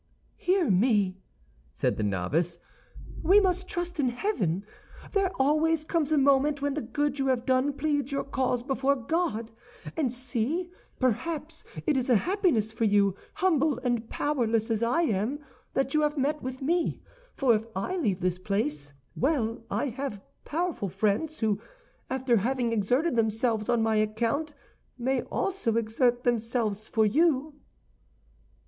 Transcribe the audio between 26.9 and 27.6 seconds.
you."